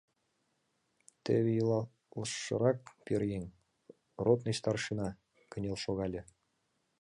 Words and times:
Теве 1.23 1.51
илалшырак 1.59 2.79
пӧръеҥ, 3.05 3.43
ротный 4.25 4.55
старшина, 4.59 5.09
кынел 5.51 5.77
шогале. 5.83 6.21